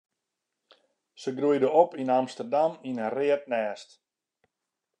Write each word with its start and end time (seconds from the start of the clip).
Se 1.21 1.29
groeide 1.37 1.69
op 1.83 1.91
yn 2.01 2.15
Amsterdam 2.19 2.73
yn 2.89 3.01
in 3.05 3.13
read 3.15 3.43
nêst. 3.51 3.89